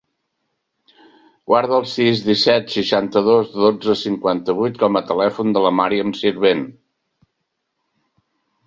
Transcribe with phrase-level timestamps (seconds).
[1.51, 6.67] Guarda el sis, disset, seixanta-dos, dotze, cinquanta-vuit com a telèfon de la Màriam Sirvent.